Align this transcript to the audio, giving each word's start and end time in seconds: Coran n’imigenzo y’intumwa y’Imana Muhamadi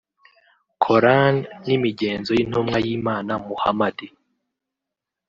Coran 0.83 1.35
n’imigenzo 1.67 2.31
y’intumwa 2.37 2.77
y’Imana 2.85 3.31
Muhamadi 3.45 4.07